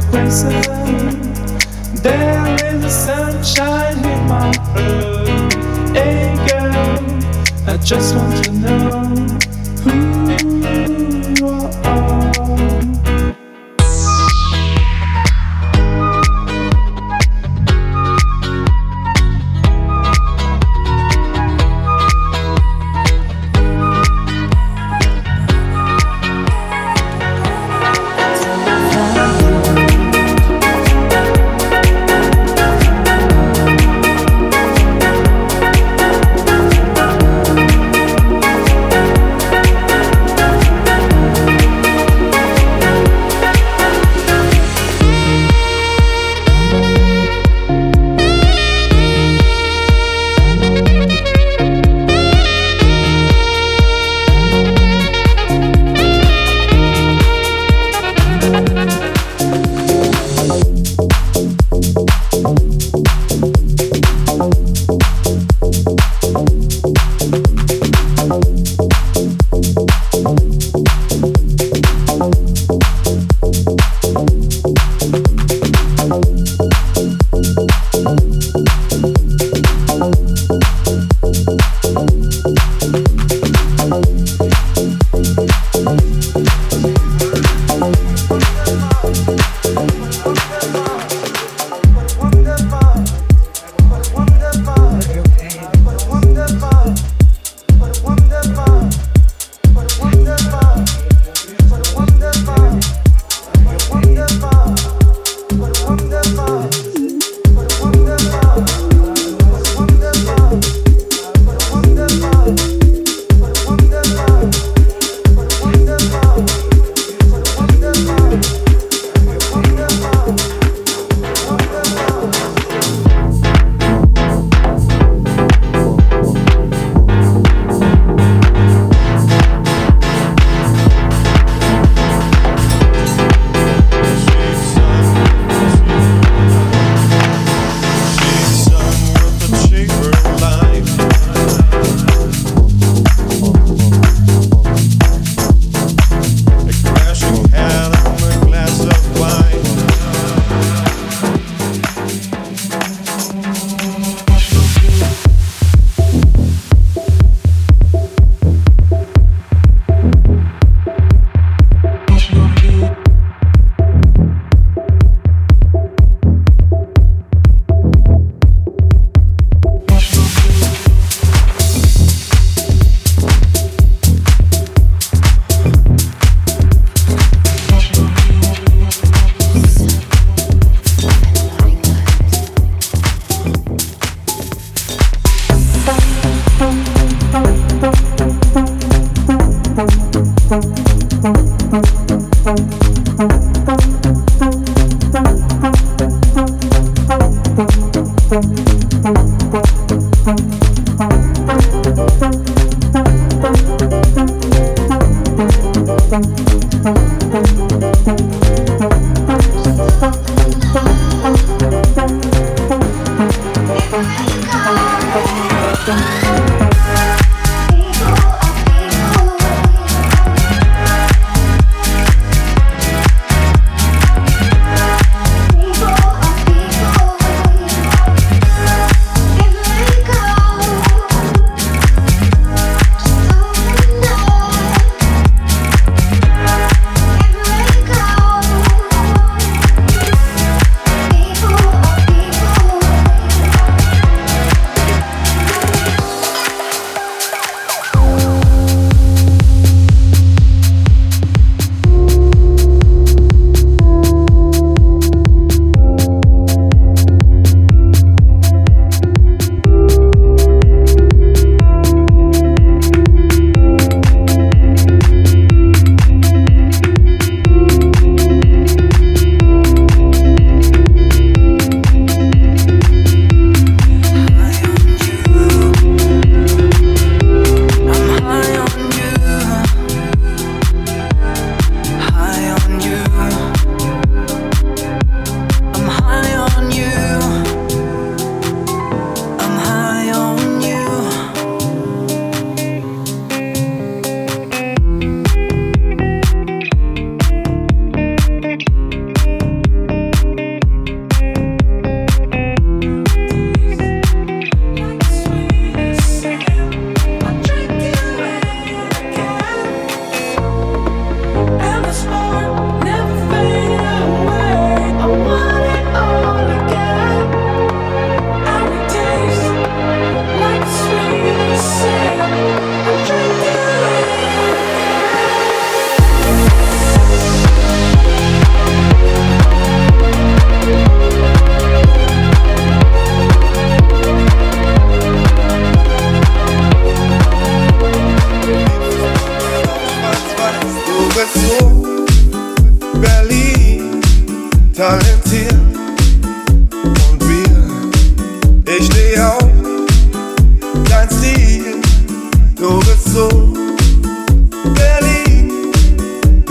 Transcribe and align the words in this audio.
perfect 0.00 0.12
person. 0.12 0.52
There 2.02 2.56
is 2.66 2.84
a 2.84 2.90
sunshine 2.90 3.98
in 3.98 4.28
my 4.28 4.52
heart. 4.56 5.38
Hey 5.96 6.34
girl, 6.48 7.66
I 7.66 7.76
just 7.78 8.14
want 8.14 8.44
to 8.44 8.52
know. 8.52 9.55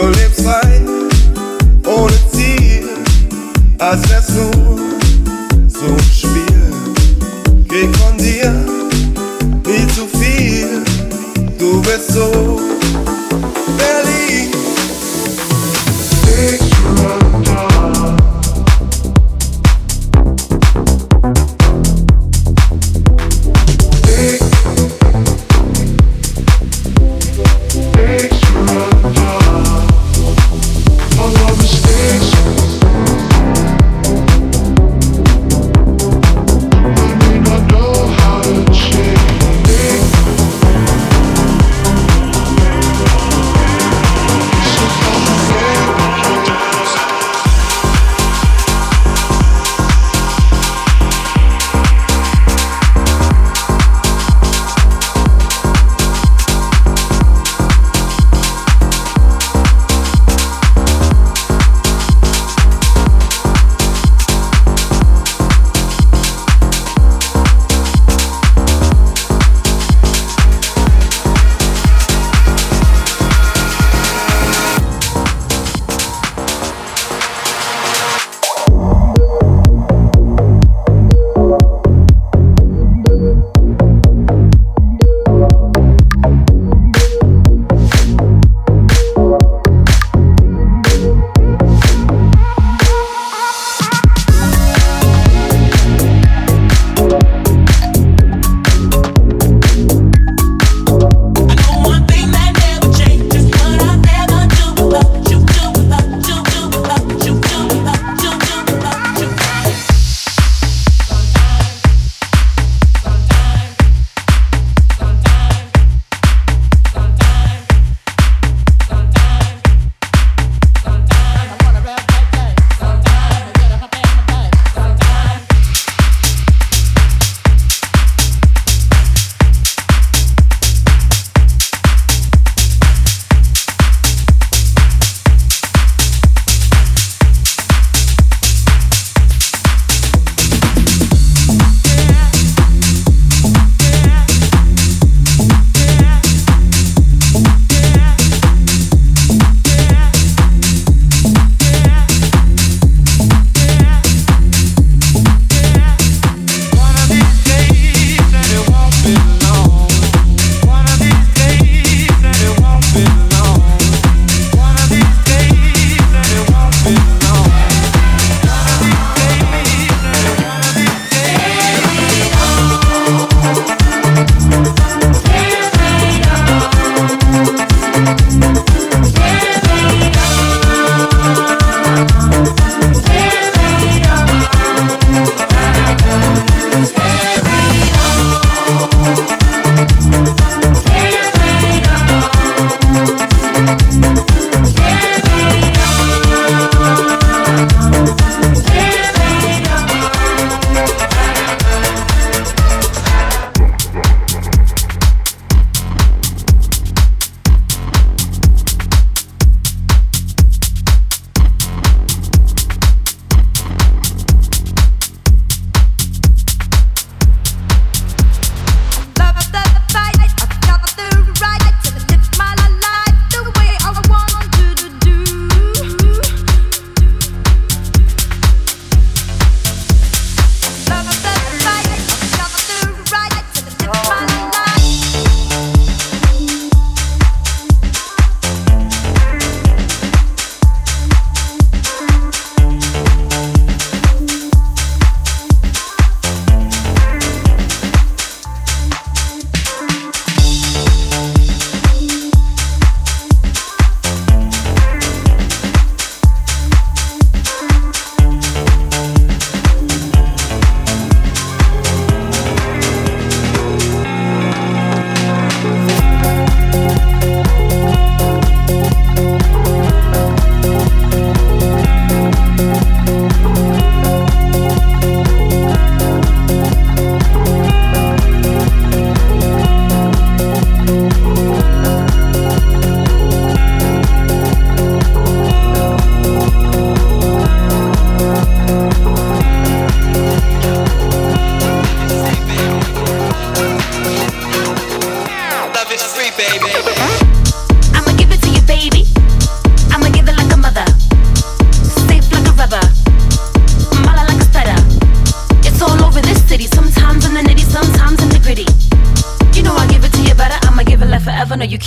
Du 0.00 0.06
lebst 0.06 0.46
rein 0.46 0.86
ohne 1.84 2.12
Ziel, 2.30 2.88
als 3.78 4.08
wär's 4.08 4.28
nur 4.28 4.78
so 5.66 5.86
ein 5.86 6.12
Spiel. 6.12 7.66
Krieg 7.68 7.96
von 7.96 8.16
dir 8.16 8.52
nie 9.66 9.86
zu 9.88 10.06
viel, 10.16 10.84
du 11.58 11.82
bist 11.82 12.12
so. 12.12 12.77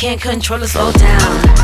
Can't 0.01 0.19
control 0.19 0.63
it, 0.63 0.67
slow 0.67 0.91
down. 0.93 1.60